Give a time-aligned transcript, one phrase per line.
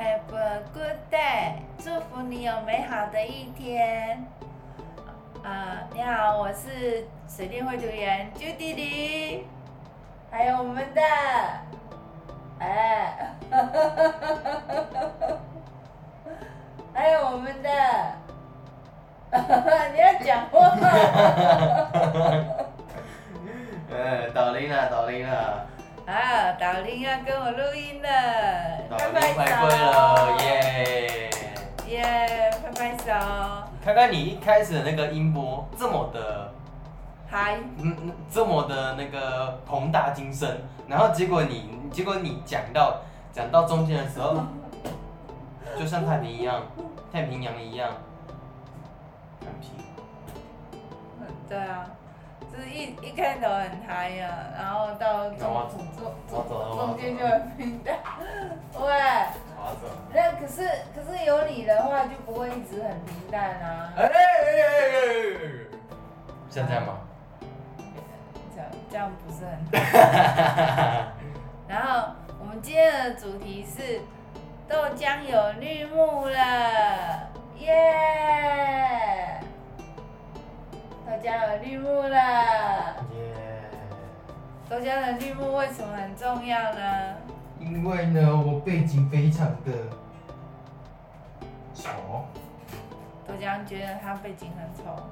[0.00, 4.24] Have a good day，祝福你有美好的一天。
[5.44, 9.46] 啊、你好，我是水电绘图员 Judy 李，
[10.30, 11.02] 还有我们的，
[12.60, 13.34] 哎，
[16.94, 17.68] 还有我们的，
[19.92, 20.88] 你要讲话吗？
[23.92, 25.66] 呃，导铃了，导铃了。
[26.10, 28.08] 啊，导林要跟我录音了，
[28.90, 31.30] 导铃回归了，耶！
[31.86, 33.12] 耶，拍拍手。
[33.84, 36.52] 看看你一开始的那个音波这么的
[37.28, 43.02] 嗨，嗯嗯，这么的那个宏大精深，然后结果你结果你讲到
[43.32, 44.36] 讲到中间的时候，
[45.78, 46.60] 就像太平一样，
[47.12, 47.88] 太平洋一样，
[49.38, 49.70] 很平。
[51.20, 51.86] 嗯，对啊。
[52.52, 57.96] 就是一一开头很嗨呀，然后到中中中中间就很平淡。
[58.78, 58.86] 喂，
[60.12, 63.92] 那可是可是有你的话就不会一直很平淡啊。
[63.96, 65.70] 哎哎哎哎哎！
[66.50, 66.98] 像这样吗？
[68.54, 69.52] 这样这样不是很。
[71.68, 74.00] 然后我们今天的主题是
[74.68, 79.40] 豆浆有绿幕了，耶！
[81.10, 82.16] 豆浆有绿幕了，
[83.16, 83.34] 耶！
[84.68, 87.16] 豆浆的绿幕为什么很重要呢？
[87.58, 89.72] 因为呢，我背景非常的
[91.74, 91.90] 丑。
[93.26, 95.02] 豆浆觉得他背景很丑。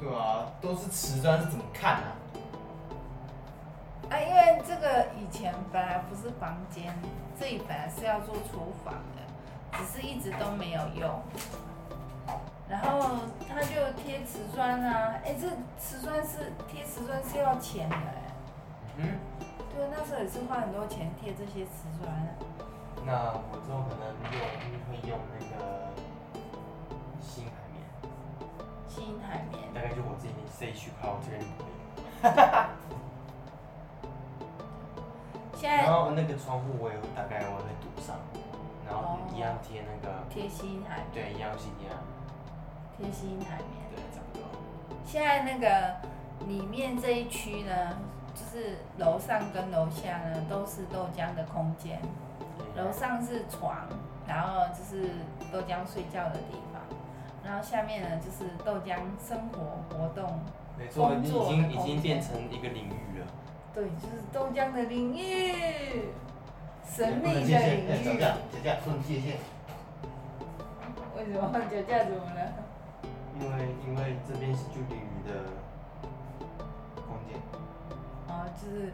[0.00, 2.16] 对啊，都是瓷砖，是怎么看啊？
[4.08, 6.94] 啊，因为这个以前本来不是房间，
[7.38, 11.22] 这里本来是要做厨房的，只是一直都没有用。
[12.72, 15.46] 然后他就贴瓷砖啊，哎，这
[15.78, 18.22] 瓷砖是贴瓷砖是要钱的哎。
[18.96, 19.18] 嗯。
[19.76, 22.10] 对，那时候也是花很多钱贴这些瓷砖。
[23.04, 24.40] 那我之后可能用
[24.88, 25.92] 会用那个
[27.20, 27.84] 新海绵。
[28.88, 29.72] 新海绵。
[29.74, 31.44] 大概就我这边塞去靠这边
[32.22, 32.68] 哈哈哈。
[35.54, 35.84] 现在。
[35.84, 38.16] 然后那个窗户我也大概我会堵上，
[38.88, 40.24] 然后一样贴那个。
[40.30, 41.12] 贴新海绵。
[41.12, 42.00] 对，一样是一样。
[42.96, 43.90] 贴心海绵。
[43.94, 44.44] 对，差不多。
[45.04, 45.96] 现在那个
[46.46, 47.98] 里面这一区呢，
[48.34, 52.00] 就是楼上跟楼下呢都是豆浆的空间。
[52.74, 53.86] 楼上是床，
[54.26, 55.10] 然后就是
[55.52, 56.80] 豆浆睡觉的地方，
[57.44, 60.40] 然后下面呢就是豆浆生活活动。
[60.78, 63.26] 没错，已经已经变成一个领域了。
[63.74, 66.08] 对，就是豆浆的领域，
[66.88, 68.04] 神秘的领域。
[68.04, 69.36] 脚架，脚架，说你界限。
[71.14, 72.52] 为什么脚架怎么了？
[73.38, 75.32] 因为因为这边是距离鱼的
[76.96, 77.40] 空间，
[78.28, 78.92] 哦，就是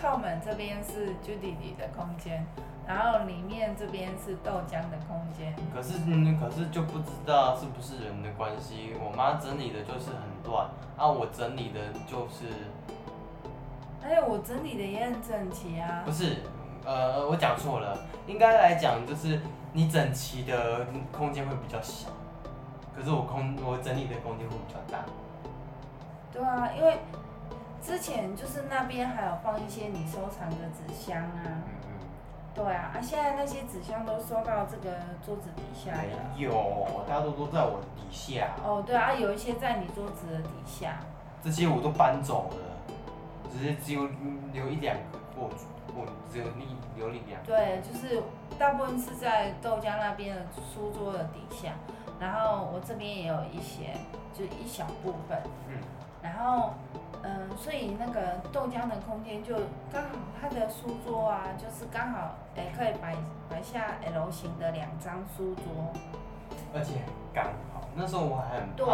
[0.00, 2.44] 靠门这边是 Judy 的空间，
[2.86, 5.54] 然后里面这边是豆浆的空间。
[5.72, 12.46] 可是嗯，可是就不知道是不是人的关系，我妈整理的就是很乱，啊，我整理的就是，
[14.02, 16.02] 哎，我整理的也很整齐啊。
[16.04, 16.38] 不是，
[16.84, 19.40] 呃，我讲错了，应该来讲就是
[19.72, 22.08] 你整齐的空间会比较小。
[22.96, 25.04] 可是我空我整理的空间会比较大。
[26.32, 26.98] 对啊，因为
[27.82, 31.42] 之前就是那边还有放一些你收藏的纸箱啊。
[31.44, 31.92] 嗯嗯。
[32.54, 35.98] 对啊，啊现在那些纸箱都收到这个桌子底下了。
[36.34, 38.54] 没有，大多都在我底下。
[38.64, 40.98] 哦，对啊，有一些在你桌子的底下。
[41.44, 42.56] 这些我都搬走了，
[43.52, 44.08] 只是只有
[44.52, 45.02] 留一两个，
[45.36, 45.50] 我
[45.94, 47.46] 我只有你留一两个。
[47.46, 48.22] 对，就是
[48.58, 50.42] 大部分是在豆浆那边的
[50.72, 51.74] 书桌的底下。
[52.18, 53.94] 然后我这边也有一些，
[54.32, 55.38] 就一小部分。
[55.68, 55.76] 嗯。
[56.22, 56.74] 然后，
[57.22, 59.54] 嗯，所以那个豆浆的空间就
[59.92, 60.10] 刚好，
[60.40, 63.14] 他的书桌啊，就是刚好，哎，可以摆
[63.48, 65.92] 摆下 L 型的两张书桌。
[66.74, 66.94] 而且
[67.32, 68.76] 刚好，那时候我还很怕。
[68.76, 68.86] 对。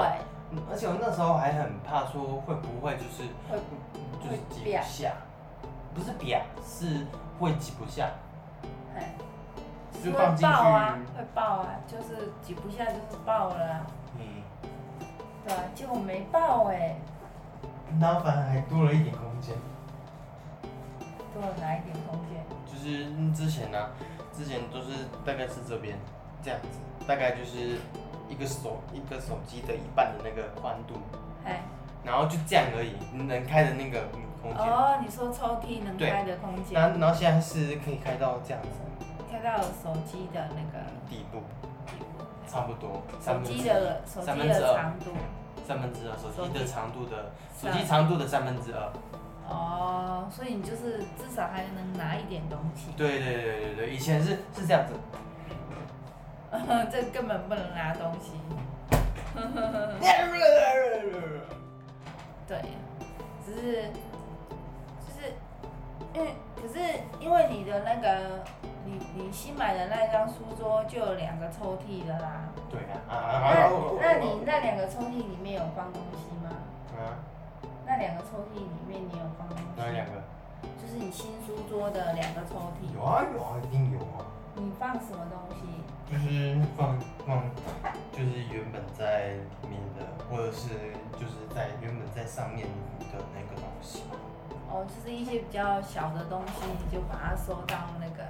[0.70, 3.58] 而且我那时候还很怕说会不会就是会
[4.22, 5.12] 就是挤不下，
[5.94, 7.06] 不是瘪，是
[7.40, 8.10] 会挤不下。
[9.94, 10.10] 哎。
[10.10, 13.86] 会爆啊，会爆啊，就是挤不下，就是爆了啊。
[14.18, 14.42] 嗯。
[15.44, 16.96] 对啊，结果没爆哎、欸。
[17.98, 19.54] 那反而还多了一点空间。
[21.34, 22.44] 多了哪一点空间？
[22.66, 23.90] 就是之前呢、啊，
[24.32, 25.98] 之前都是大概是这边
[26.42, 27.78] 这样子，大概就是
[28.28, 30.94] 一个手一个手机的一半的那个宽度。
[31.44, 31.60] 哎。
[32.04, 34.08] 然后就这样而已，能开的那个
[34.42, 34.66] 空间。
[34.66, 36.74] 哦，你说抽屉能开的空间。
[36.98, 38.68] 然后现在是可以开到这样子。
[39.32, 41.42] 开到手机的那个底部，
[42.46, 43.02] 差不多。
[43.18, 45.12] 手机的手机的长度，
[45.66, 48.92] 三分之二，手机的长度的手机长度的三分之二。
[49.48, 52.90] 哦，所以你就是至少还能拿一点东西。
[52.94, 54.92] 对对对对对，以前是是这样子，
[56.92, 58.32] 这根本不能拿东西。
[62.46, 62.60] 对，
[63.46, 63.90] 只是
[65.00, 65.32] 就是，
[66.12, 66.78] 因为可是
[67.18, 68.44] 因为你的那个，
[68.84, 72.48] 你你新买的那张书桌就有两个抽屉的啦。
[72.70, 73.08] 对啊。
[74.00, 76.50] 那那你那两个抽屉里面有放东西吗？
[76.98, 77.18] 啊。
[77.86, 79.64] 那两个抽屉里面你有放东西？
[79.76, 80.22] 哪两个？
[80.80, 82.94] 就是你新书桌的两个抽屉。
[82.94, 84.24] 有啊有啊，一定有啊。
[84.54, 85.66] 你放什么东西？
[86.12, 87.42] 就是放放，
[88.12, 89.30] 就是原本在
[89.62, 90.68] 里面的，或者是
[91.14, 92.66] 就是在原本在上面
[93.00, 94.02] 的那个东西。
[94.70, 98.28] 哦，就是一些比较小的东西，你就把它收到那个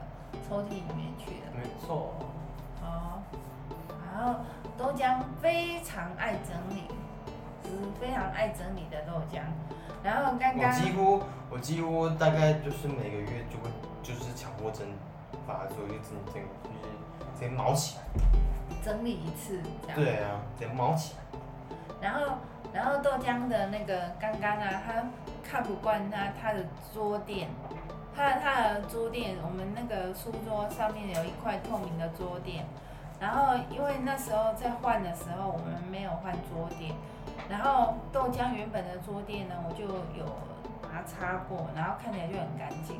[0.49, 1.53] 抽屉里面去了。
[1.57, 2.15] 没错。
[2.83, 3.23] 哦。
[3.89, 4.41] 然后
[4.77, 6.89] 豆浆非常爱整理，
[7.65, 9.41] 是非常爱整理的豆浆。
[10.03, 10.71] 然后刚刚。
[10.71, 13.71] 我几乎我几乎大概就是每个月就会
[14.03, 14.87] 就是强迫症。
[15.45, 18.05] 发作，就整整就是直接毛起来，
[18.85, 19.97] 整理一次这样。
[19.97, 21.41] 对啊，直接毛起来。
[22.01, 22.37] 然后，
[22.73, 25.03] 然后豆浆的那个刚刚啊，他
[25.43, 27.49] 看不惯他他的桌垫，
[28.15, 32.65] 他他的桌垫，我们那个书桌上面有一块透明的桌垫，
[33.19, 36.93] 然后因为那时候在换的时候我们没有换桌垫，
[37.49, 39.87] 然后豆浆原本的桌垫呢，我就
[40.19, 40.25] 有
[40.83, 42.97] 把它擦过，然后看起来就很干净。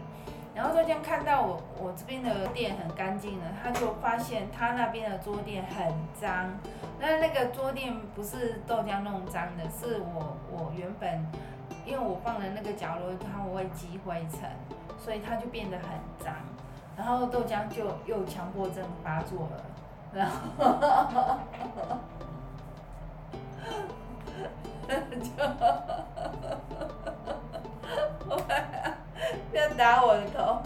[0.55, 6.51] 然后豆浆看到我我这边的垫很干净了，他就发现他那边的桌垫很脏。
[7.01, 11.27] 那那个桌垫不是豆浆弄脏的，是我我原本
[11.87, 14.41] 因为我放的那个角落它会积灰尘，
[15.03, 15.89] 所以它就变得很
[16.25, 16.35] 脏。
[16.97, 19.65] 然后豆浆就又强迫症发作了，
[20.13, 20.37] 然后
[25.21, 25.31] 就。
[29.53, 30.61] 要打我的头，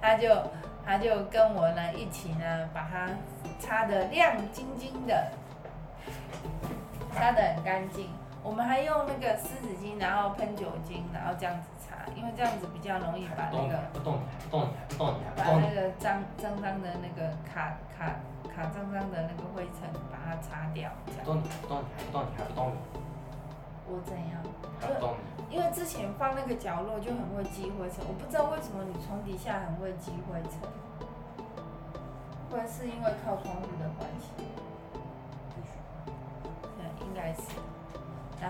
[0.00, 0.28] 他 就
[0.84, 3.08] 他就跟我呢一起呢把它
[3.60, 5.30] 擦得亮晶晶的，
[7.12, 8.10] 擦得很干净。
[8.46, 18.14] 我们还用那个湿纸巾，然后喷酒精，然后这样子擦，因为这样子比较容易把那个不动不动不动把那个脏脏脏的那个卡卡
[18.46, 20.92] 卡脏脏的那个灰尘把它擦掉。
[21.04, 22.72] 不动你不动你不动你还不动
[23.90, 24.38] 我怎样？
[24.80, 25.16] 还不动
[25.50, 30.62] 因为之前放那个角落就很会积灰尘，我不知道为什么你床底下很会积灰尘，
[32.48, 34.46] 会是因为靠窗户的关系？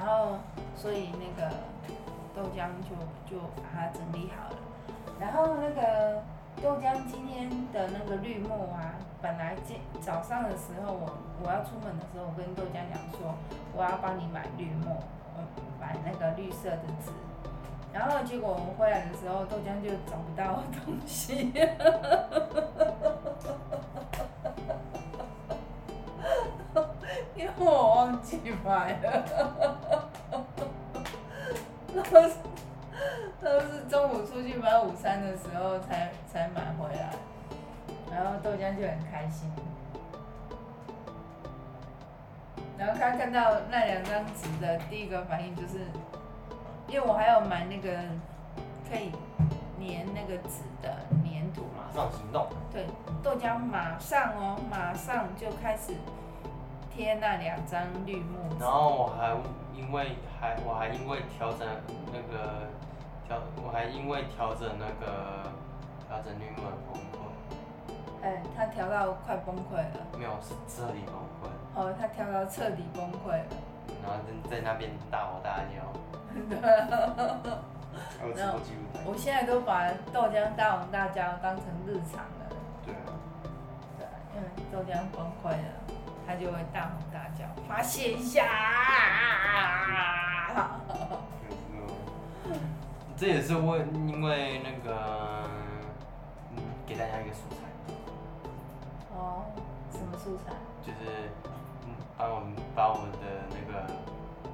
[0.07, 0.39] 然后，
[0.77, 1.51] 所以那个
[2.33, 2.95] 豆浆就
[3.29, 4.57] 就把它整理好了。
[5.19, 6.23] 然后那个
[6.63, 11.11] 豆浆今天的那个绿墨啊，本来今早上的时候我
[11.43, 13.35] 我要出门的时候，我跟豆浆讲说，
[13.77, 14.97] 我要帮你买绿墨。
[15.79, 17.11] 买那个绿色的纸，
[17.93, 21.53] 然后结果我们回来的时候，豆浆就找不到东西，
[27.37, 29.23] 因为我忘记买了，
[32.11, 32.35] 都是
[33.41, 37.15] 都是中午出去买午餐的时候才才买回来，
[38.13, 39.51] 然后豆浆就很开心。
[42.79, 45.79] 然后他看到那两张纸的第一个反应就是，
[46.87, 47.91] 因为我还要买那个
[48.87, 49.11] 可以
[49.81, 52.47] 粘那个纸的粘土，马上行动。
[52.71, 52.85] 对，
[53.23, 55.95] 豆浆马上哦，马上就开始
[56.95, 58.39] 贴那两张绿幕。
[58.61, 59.35] 然后我还
[59.77, 61.69] 因为还我还因为调整
[62.11, 62.67] 那个
[63.27, 65.53] 调我还因为调整那个
[66.09, 67.15] 调整绿幕崩溃。
[68.23, 70.01] 哎，他调到快崩溃了。
[70.19, 71.47] 没有，是彻底崩溃。
[71.77, 73.55] 哦，他调到彻底崩溃了。
[74.03, 75.93] 然后在在那边大吼大叫。
[76.49, 76.59] 对。
[78.35, 78.59] 然后
[79.05, 82.49] 我现在都把豆浆大吼大叫当成日常了。
[82.85, 83.13] 对啊。
[83.99, 85.86] 对，因为豆浆崩溃了，
[86.27, 88.45] 他就会大吼大叫，发泄一下。
[93.17, 94.95] 这也是为因为那个，
[96.53, 97.57] 嗯，给大家一个素材。
[99.15, 99.45] 哦，
[99.91, 100.53] 什么素材？
[100.83, 100.99] 就是。
[102.19, 103.19] 把我们把我们的
[103.51, 103.85] 那个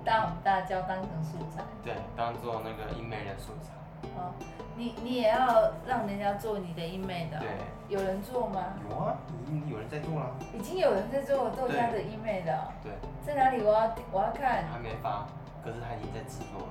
[0.05, 3.71] 大吼大叫当成素材，对，当做那个 email 的素材。
[4.16, 4.32] 哦，
[4.76, 7.38] 你你也要让人家做你的 email 的？
[7.40, 7.49] 对。
[7.88, 8.64] 有人做吗？
[8.88, 10.30] 有啊，已经有人在做了。
[10.54, 12.68] 已经有人在做豆家的 email 的。
[12.82, 12.92] 对。
[13.25, 13.62] 在哪里？
[13.62, 14.64] 我要我要看。
[14.73, 15.26] 还没发，
[15.62, 16.68] 可是他已经在制作了。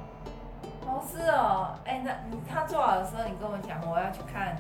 [0.88, 4.58] 哦，是哦，哎，那你他做好的时候，你跟我讲，我要去看。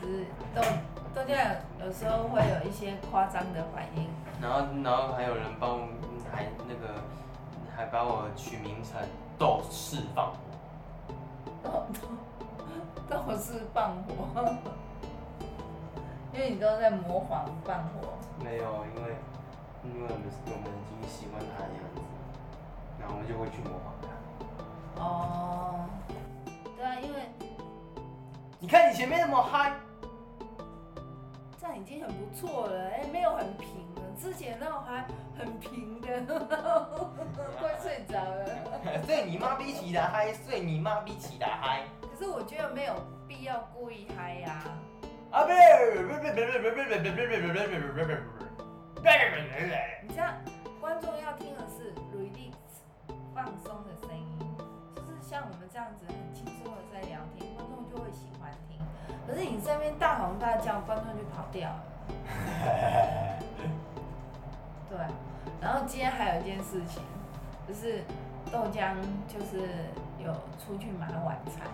[0.00, 0.62] 只是豆。
[1.14, 4.06] 豆家有时候会有一些夸张的反应，
[4.40, 5.88] 然后，然后还有人帮我
[6.30, 6.94] 还那个
[7.78, 9.00] 还把我取名成
[9.38, 10.38] 斗士放火。
[11.62, 11.86] 斗
[13.08, 14.10] 斗斗士放火，
[16.32, 18.14] 因为你都在模仿放火。
[18.42, 19.14] 没有，因为
[19.84, 22.00] 因为我们我们已经喜欢他的样子，
[22.98, 25.00] 然后我们就会去模仿他。
[25.00, 25.86] 哦，
[26.76, 27.30] 对啊，因为
[28.58, 29.76] 你看你前面那么嗨，
[31.60, 35.06] 这样已经很不错了，哎，没有很平了，之前那种还
[35.38, 36.08] 很平的，
[37.60, 38.44] 快睡着了。
[39.06, 41.82] 睡你妈逼起来嗨，睡你妈逼起来嗨。
[42.02, 42.94] 可是我觉得没有
[43.28, 44.62] 必要故意嗨呀。
[45.30, 45.58] 啊不是，
[50.02, 50.34] 你这样，
[50.80, 52.56] 观众要听的是 release
[53.34, 54.38] 放松的声音，
[54.96, 58.80] 就是像我们这样子很轻松的在聊天，观众就会喜欢听。
[59.26, 61.84] 可是你这边大吼大叫，观众就跑掉了。
[64.88, 64.98] 对，
[65.60, 67.02] 然后今天还有一件事情，
[67.66, 68.02] 就是
[68.50, 68.94] 豆浆
[69.28, 69.68] 就是
[70.18, 71.66] 有出去买晚餐。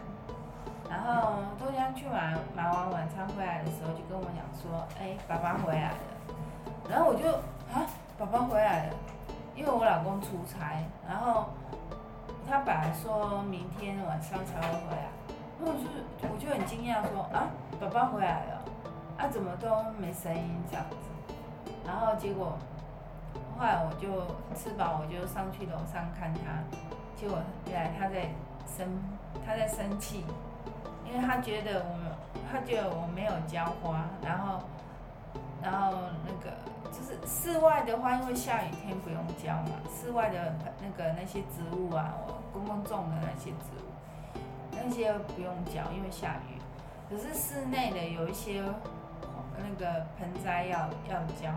[0.90, 5.96] 然后豆浆去买买完晚餐回来的时候，就跟我讲说：“哎，爸爸回来了。”
[6.88, 7.26] 然后我就
[7.72, 7.86] 啊，
[8.18, 8.94] 爸爸回来了，
[9.56, 11.46] 因为我老公出差，然后
[12.46, 15.08] 他本来说明天晚上才会回来，
[15.58, 17.48] 然后我就我就很惊讶说：“啊，
[17.80, 18.62] 爸爸回来了，
[19.16, 19.68] 啊怎么都
[19.98, 20.96] 没声音这样子？”
[21.86, 22.56] 然后结果
[23.58, 24.08] 后来我就
[24.54, 26.62] 吃饱，我就上去楼上看他，
[27.16, 27.38] 结果
[27.70, 28.28] 原来他在
[28.66, 28.86] 生
[29.46, 30.24] 他在生气。
[31.06, 31.94] 因为他觉得我，
[32.50, 34.58] 他觉得我没有浇花，然后，
[35.62, 35.96] 然后
[36.26, 36.56] 那个
[36.90, 44.40] 就是室外的话，因为下雨天不用浇嘛，室外的那个那些植物啊，我公公种的那些植物，
[44.72, 46.58] 那些不用浇，因为下雨。
[47.08, 48.64] 可是室内的有一些
[49.58, 51.52] 那个盆栽要要浇，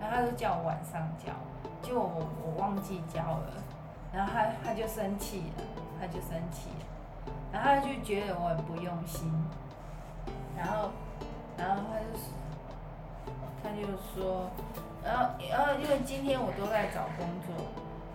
[0.00, 1.32] 然后他就叫我晚上交，
[1.82, 3.52] 结果我我忘记交了，
[4.12, 5.64] 然后他他就生气了，
[6.00, 6.68] 他就生气。
[7.52, 9.32] 然后他就觉得我很不用心，
[10.56, 10.90] 然后，
[11.56, 12.18] 然后他就，
[13.62, 14.50] 他就说，
[15.02, 17.66] 然后，然后因为今天我都在找工作，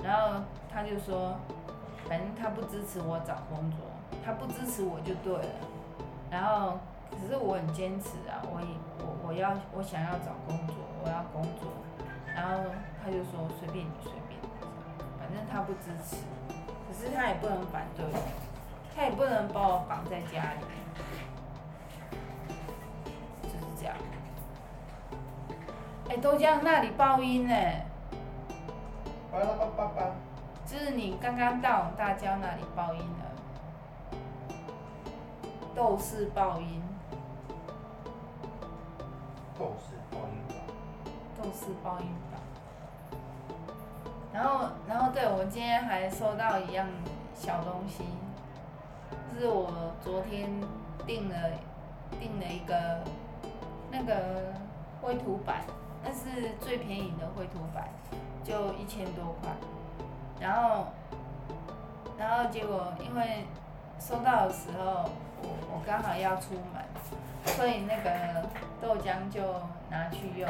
[0.04, 1.36] 然后他就说，
[2.08, 3.80] 反正他不支持我找工作，
[4.24, 5.56] 他不支持我就对了，
[6.30, 6.78] 然后，
[7.10, 8.62] 可是我很坚持啊，我
[9.00, 11.72] 我我要我想要找工作，我要工作，
[12.36, 12.64] 然后
[13.04, 14.40] 他就说随便你随便，
[15.20, 16.18] 反正他不支持，
[16.88, 18.06] 可是他也不能反对。
[18.94, 20.60] 他也不能把我绑在家里，
[23.44, 23.96] 就是这样。
[26.10, 27.56] 哎，豆浆那里爆音呢？
[29.32, 30.12] 巴拉巴巴巴。
[30.66, 34.18] 就是你刚刚到大江那里爆音了，
[35.74, 36.84] 豆式爆音。
[39.58, 40.01] 豆式爆音吧。
[41.42, 42.38] 豆式爆音吧。
[44.32, 46.88] 然后，然后，对，我今天还收到一样
[47.36, 48.04] 小东西。
[49.38, 50.50] 是我昨天
[51.06, 51.36] 订了
[52.20, 53.04] 订了一个
[53.90, 54.54] 那个
[55.02, 55.64] 绘图板，
[56.04, 57.90] 那是最便宜的绘图板，
[58.44, 59.52] 就一千多块。
[60.40, 60.88] 然后，
[62.18, 63.46] 然后结果因为
[64.00, 65.10] 收到的时候，
[65.42, 66.84] 我我刚好要出门，
[67.56, 68.48] 所以那个
[68.80, 69.42] 豆浆就
[69.90, 70.48] 拿去用。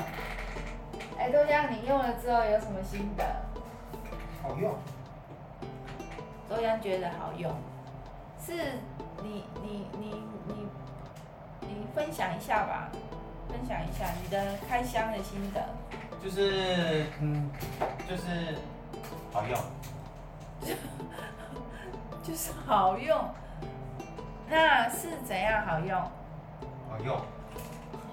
[1.22, 3.24] 哎，豆浆，你用了之后有什么心得？
[4.42, 4.76] 好用。
[6.50, 7.54] 豆浆觉得好用。
[8.44, 8.54] 是
[9.22, 10.68] 你你你你
[11.62, 12.90] 你分享一下吧，
[13.48, 15.64] 分享一下你的开箱的心得。
[16.24, 17.52] 就是嗯，
[18.10, 18.56] 就是
[19.32, 19.60] 好用，
[22.24, 23.30] 就是好用。
[24.50, 26.02] 那是怎样好用？
[26.90, 27.16] 好用，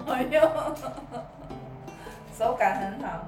[0.05, 0.41] 好用，
[2.39, 3.27] 手感很好。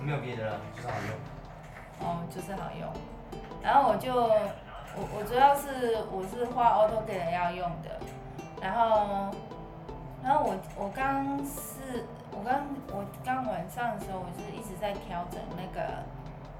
[0.00, 2.08] 没有别的了，就是好用。
[2.08, 2.92] 哦，就是好用。
[3.62, 4.12] 然后我就。
[4.92, 8.00] 我我主要是我是画 AutoCAD 要用的，
[8.60, 9.30] 然后，
[10.20, 15.88] 然后我我刚是，我刚我刚晚上的时候，我就是一直在调整那个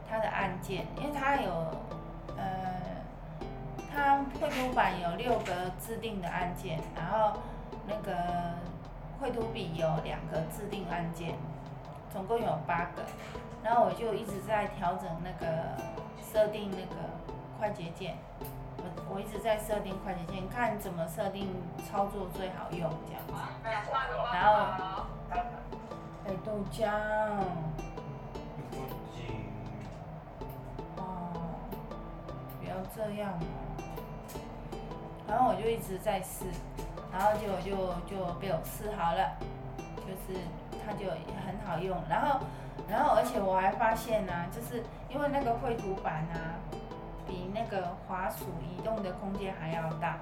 [0.08, 1.50] 它的按键，因为它有，
[2.36, 3.02] 呃，
[3.92, 7.32] 它绘图板有六个自定的按键，然后
[7.88, 8.14] 那个
[9.20, 11.34] 绘图笔有两个自定按键，
[12.12, 13.02] 总共有八个，
[13.62, 15.76] 然后我就一直在调整那个
[16.32, 17.10] 设定那个。
[17.60, 18.16] 快捷键，
[18.78, 21.46] 我我一直在设定快捷键，看怎么设定
[21.86, 23.34] 操作最好用这样子。
[23.62, 23.84] 然
[24.46, 25.04] 后，
[26.24, 26.88] 哎，豆浆。
[30.96, 31.60] 哦，
[32.58, 33.38] 不要这样。
[35.30, 36.44] 然后我就一直在试，
[37.12, 37.70] 然后结果就
[38.10, 39.38] 就被我试好了，
[40.02, 40.40] 就是
[40.84, 41.06] 它就
[41.46, 41.96] 很好用。
[42.10, 42.40] 然后，
[42.88, 46.58] 然后而且我还发现呢、就是因为那个绘图板啊，
[47.28, 50.18] 比那个滑鼠移动的空间还要大，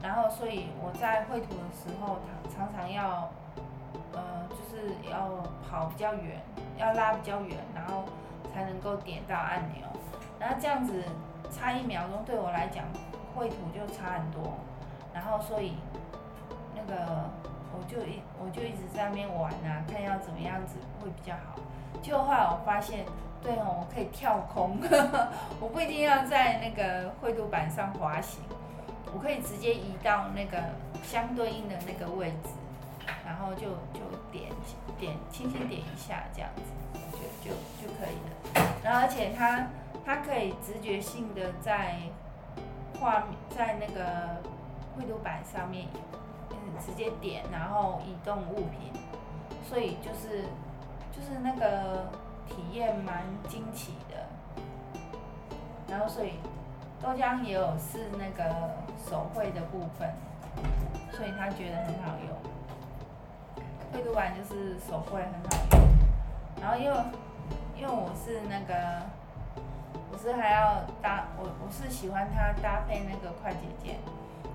[0.00, 2.18] 然后所以我在绘图的时候，
[2.54, 3.28] 常常要，
[4.12, 6.40] 呃，就是要跑比较远，
[6.78, 8.04] 要拉比较远，然后
[8.54, 9.82] 才能够点到按钮，
[10.38, 11.02] 然后这样子
[11.50, 12.84] 差一秒钟对我来讲，
[13.36, 14.54] 绘图就差很多，
[15.14, 15.74] 然后所以
[16.74, 17.30] 那个
[17.72, 21.60] 我就一我就一直在那边玩啊，看要怎么样子会比较好，
[22.02, 23.04] 结果后来我发现。
[23.42, 24.76] 对哦，我可以跳空，
[25.60, 28.42] 我不一定要在那个绘图板上滑行，
[29.14, 30.58] 我可以直接移到那个
[31.04, 32.48] 相对应的那个位置，
[33.24, 34.00] 然后就就
[34.32, 34.50] 点
[34.98, 38.72] 点轻轻点一下这样子，就就就可以了。
[38.82, 39.68] 然后而且它
[40.04, 41.98] 它可以直觉性的在
[43.00, 44.40] 画在那个
[44.96, 45.86] 绘图板上面，
[46.50, 48.92] 嗯，直接点然后移动物品，
[49.68, 50.44] 所以就是
[51.12, 52.10] 就是那个。
[52.48, 54.14] 体验蛮惊奇的，
[55.88, 56.34] 然后所以
[57.02, 60.08] 豆浆也有试那个手绘的部分，
[61.10, 63.62] 所以他觉得很好用。
[63.92, 65.88] 绘图板就是手绘很好用，
[66.62, 66.96] 然后因为
[67.76, 69.02] 因为我是那个
[70.16, 73.98] 是还要搭我我是喜欢它搭配那个快捷键，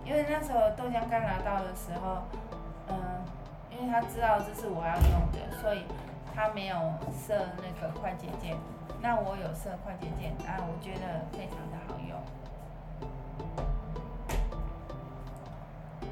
[0.05, 2.23] 因为那时候豆浆刚拿到的时候，
[2.89, 2.95] 嗯，
[3.69, 5.85] 因为他知道这是我要用的，所以。
[6.33, 6.77] 他没有
[7.11, 8.55] 设那个快捷键，
[9.01, 12.17] 那我有设快捷键，啊，我觉得非常的好用。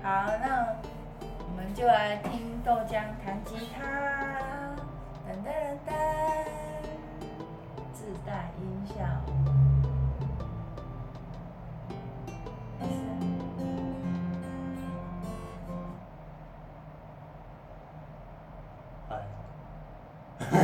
[0.04, 0.76] 好，那
[1.24, 3.82] 我们就来听豆浆弹吉他，
[5.26, 5.48] 噔噔
[5.88, 5.90] 噔，
[7.94, 9.39] 自带音效。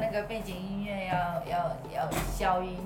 [0.00, 2.78] 那个背景音乐要要要消音，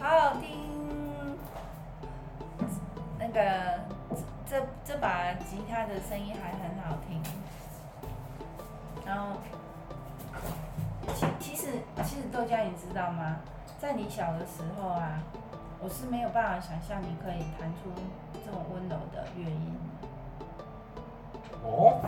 [0.00, 1.36] 好好听。
[3.18, 3.80] 那个
[4.48, 7.20] 这这把吉他的声音还很好听。
[9.04, 9.36] 然后，
[11.14, 11.72] 其其实
[12.04, 13.38] 其实豆浆你知道吗？
[13.80, 15.20] 在你小的时候啊，
[15.80, 17.90] 我是没有办法想象你可以弹出
[18.46, 19.76] 这么温柔的乐音。
[21.64, 22.00] 哦。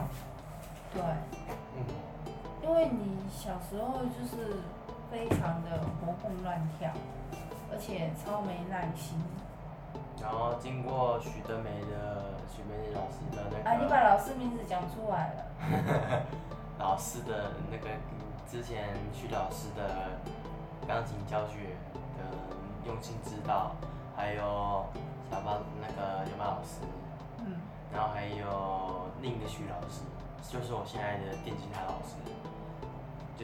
[3.71, 4.57] 时候就是
[5.11, 6.91] 非常的活蹦乱跳，
[7.73, 9.19] 而且超没耐心。
[10.21, 13.69] 然后经过许德梅的许美丽老师的那个。
[13.69, 16.27] 啊，你把老师名字讲出来了。
[16.79, 17.89] 老师的那个
[18.51, 20.11] 之前许老师的
[20.87, 21.77] 钢琴教学
[22.17, 22.25] 的
[22.87, 23.73] 用心指导，
[24.17, 24.85] 还有
[25.31, 26.81] 小巴那个小巴老师，
[27.39, 27.57] 嗯，
[27.93, 30.03] 然后还有另一个许老师。
[30.47, 32.15] 就是我现在的电吉他老师，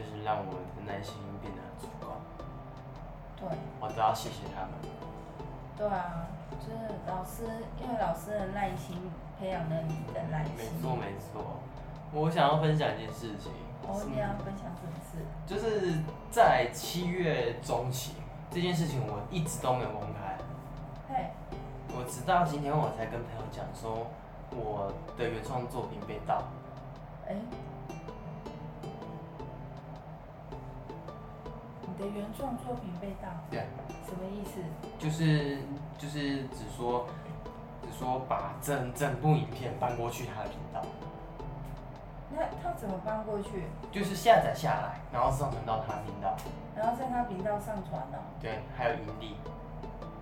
[0.01, 2.17] 就是让我的耐心变得很足够。
[3.37, 3.47] 对。
[3.79, 4.71] 我都要谢谢他们。
[5.77, 6.27] 对啊，
[6.59, 7.45] 就是老师，
[7.81, 8.97] 因为老师的耐心
[9.39, 10.53] 培养了你的耐心。
[10.57, 11.59] 没错没错，
[12.13, 13.51] 我想要分享一件事情，
[13.87, 15.25] 哦，你要分享什么事？
[15.47, 18.13] 就是在七月中期
[18.51, 20.37] 这件事情，我一直都没有公开。
[21.09, 21.31] 嘿，
[21.95, 24.07] 我直到今天我才跟朋友讲说，
[24.51, 26.43] 我的原创作品被盗。
[27.27, 27.57] 哎，你
[32.01, 33.29] 的原创作品被盗？
[33.49, 33.65] 对。
[34.05, 34.59] 什么意思？
[34.99, 35.59] 就是
[35.97, 37.05] 就是只说
[37.83, 40.81] 只说把整整部影片搬过去他的频道。
[42.33, 43.67] 那他怎么搬过去？
[43.91, 46.35] 就是下载下来，然后上传到他频道，
[46.75, 48.19] 然后在他频道上传了。
[48.41, 49.35] 对，还有盈利。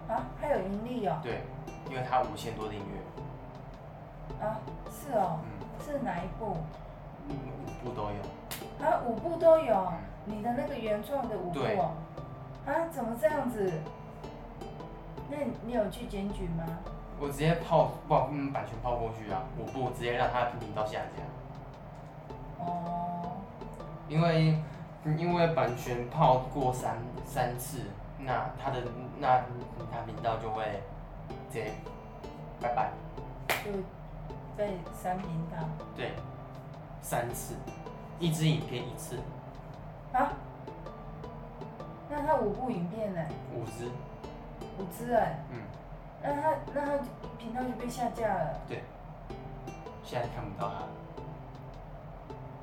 [0.07, 1.19] 啊，还有盈利哦。
[1.23, 1.41] 对，
[1.89, 4.45] 因为他五千多订阅。
[4.45, 5.39] 啊，是哦。
[5.43, 5.49] 嗯。
[5.85, 6.57] 是哪一部？
[7.29, 8.85] 五部都有。
[8.85, 9.73] 啊，五部都有。
[9.73, 9.97] 嗯。
[10.29, 11.91] 你的那个原创的舞步哦。
[12.65, 13.71] 啊，怎么这样子？
[15.29, 16.63] 那你有去检举吗？
[17.19, 22.63] 我直接泡，把嗯版权泡过去啊，五步直接让他频道下架。
[22.63, 23.31] 哦，
[24.07, 24.57] 因为
[25.17, 27.81] 因为版权泡过三三次，
[28.19, 28.83] 那他的
[29.19, 29.41] 那
[29.91, 30.63] 他频道就会
[31.51, 31.73] 直接
[32.61, 32.91] 拜拜，
[33.65, 33.71] 就
[34.55, 35.57] 被删频道。
[35.95, 36.13] 对，
[37.01, 37.55] 三次，
[38.19, 39.17] 一支影片一次。
[40.13, 40.33] 啊？
[42.09, 43.21] 那他五部影片呢？
[43.53, 43.91] 五支。
[44.79, 45.39] 五支哎。
[45.51, 45.61] 嗯。
[46.21, 47.03] 那他那他
[47.37, 48.59] 频道就被下架了。
[48.67, 48.83] 对。
[50.03, 50.75] 现在看不到他。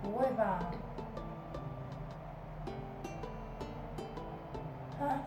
[0.02, 0.60] 不会吧？
[5.00, 5.22] 啊，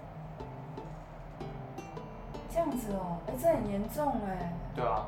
[2.51, 4.53] 这样子哦，哎，这很严重哎。
[4.75, 5.05] 对啊。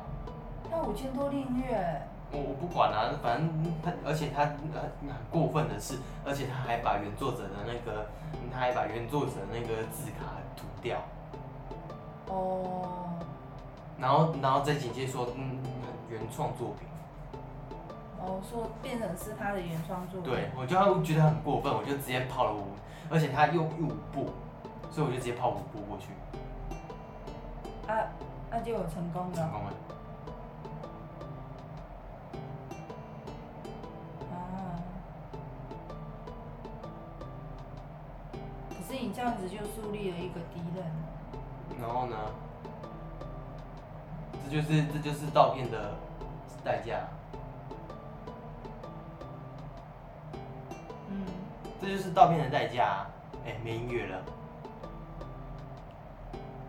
[0.70, 2.02] 他五千多订阅。
[2.32, 3.48] 我我不管啊，反正
[3.82, 4.90] 他，而且他很很
[5.30, 8.06] 过分的是，而且他还把原作者的那个，
[8.52, 10.98] 他还把原作者的那个字卡涂掉。
[12.28, 13.18] 哦。
[13.98, 15.58] 然后，然后再紧接着说，嗯，
[16.10, 16.88] 原创作品。
[18.18, 20.30] 哦，说变成是他的原创作品。
[20.30, 22.64] 对，我就觉得很过分，我就直接跑了五，
[23.10, 24.30] 而且他又五步，
[24.90, 26.08] 所以我就直接跑五步过去。
[27.92, 28.08] 啊，
[28.50, 29.38] 那就有成功的。
[29.38, 29.72] 成功了。
[38.92, 40.84] 是你这样子就树立了一个敌人。
[41.80, 42.16] 然后呢？
[44.44, 45.94] 这就是这就是盗片的
[46.62, 47.00] 代价。
[51.80, 53.06] 这就是盗片的代价，
[53.44, 54.18] 哎，没音乐了。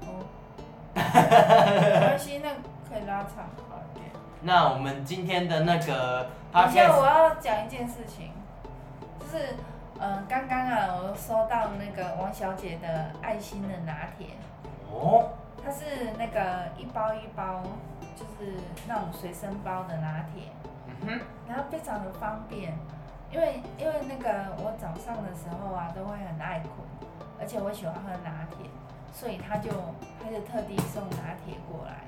[0.02, 0.26] 哦。
[0.96, 2.50] 没关系，那
[2.90, 3.50] 可以拉长。
[3.70, 4.06] 好点。
[4.42, 8.32] 那我们今天的那个，等一下我要讲一件事情，
[9.20, 9.56] 就是，
[10.04, 14.28] 嗯、呃，刚刚啊，我收到那个王小姐的爱心的拿铁。
[14.92, 15.30] 哦。
[15.64, 17.64] 它是那个一包一包，
[18.14, 20.52] 就是那种随身包的拿铁。
[20.86, 21.22] 嗯哼。
[21.48, 22.74] 然后非常的方便。
[23.32, 26.72] 因为因为那个我早上的时候啊都会很爱困，
[27.40, 28.70] 而且我喜欢喝拿铁，
[29.14, 29.72] 所以他就
[30.22, 32.04] 他就特地送拿铁过来，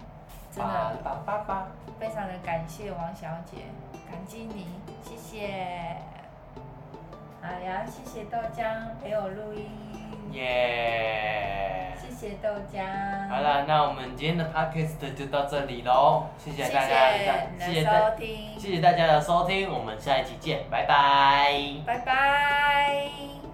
[0.51, 3.63] 真的，爸爸爸，非常的感谢王小姐，
[4.11, 4.67] 感激你，
[5.01, 5.95] 谢谢。
[7.45, 8.65] 好呀，谢谢豆浆
[9.03, 9.69] 陪我录音。
[10.31, 11.91] 耶。
[11.95, 12.81] 谢谢豆浆。
[13.29, 17.11] 好了，那我们今天的 podcast 就到这里喽，谢谢大家，
[17.59, 21.53] 谢谢收听，谢谢大家的收听，我们下一期见，拜拜。
[21.85, 23.44] 拜拜。